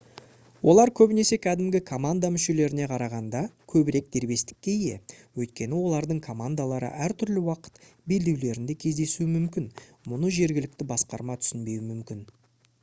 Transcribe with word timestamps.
олар 0.71 0.89
көбінесе 0.99 1.37
кәдімгі 1.41 1.79
команда 1.89 2.29
мүшелеріне 2.35 2.85
қарағанда 2.91 3.41
көбірек 3.73 4.07
дербестікке 4.15 4.73
ие 4.85 4.95
өйткені 5.43 5.81
олардың 5.89 6.21
командалары 6.29 6.89
әртүрлі 7.09 7.43
уақыт 7.49 7.77
белдеулерінде 8.13 8.77
кездесуі 8.85 9.27
мүмкін 9.35 9.67
мұны 10.15 10.33
жергілікті 10.39 10.89
басқарма 10.93 11.37
түсінбеуі 11.45 11.85
мүмкін 11.91 12.25